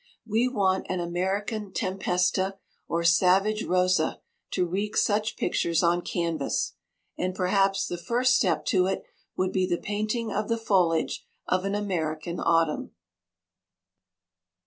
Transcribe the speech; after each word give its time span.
We 0.27 0.47
want 0.47 0.87
an 0.89 0.99
American 0.99 1.71
Tempesta 1.73 2.57
or 2.87 3.03
'Savage 3.03 3.63
Rosa' 3.65 4.19
to 4.49 4.65
'wreak' 4.65 4.97
such 4.97 5.37
pictures 5.37 5.83
on 5.83 6.01
canvass; 6.01 6.73
and 7.19 7.35
perhaps 7.35 7.85
the 7.85 7.99
first 7.99 8.35
step 8.35 8.65
to 8.65 8.87
it 8.87 9.03
would 9.37 9.51
be 9.51 9.67
the 9.67 9.77
painting 9.77 10.31
of 10.31 10.49
the 10.49 10.57
foliage 10.57 11.23
of 11.45 11.65
an 11.65 11.75
American 11.75 12.39
Autumn." 12.39 12.93